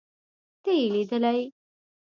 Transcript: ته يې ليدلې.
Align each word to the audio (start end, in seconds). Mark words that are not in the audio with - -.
ته 0.63 0.69
يې 0.77 0.85
ليدلې. 0.93 1.41